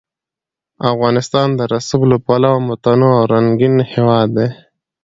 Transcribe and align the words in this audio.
افغانستان 0.91 1.47
د 1.57 1.61
رسوب 1.71 2.01
له 2.11 2.17
پلوه 2.25 2.51
یو 2.55 2.65
متنوع 2.67 3.13
او 3.19 3.25
رنګین 3.33 3.75
هېواد 3.91 4.27
دی. 4.37 4.49